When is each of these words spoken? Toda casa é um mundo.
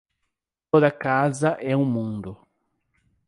Toda 0.71 0.89
casa 0.89 1.49
é 1.59 1.77
um 1.77 1.85
mundo. 1.85 2.35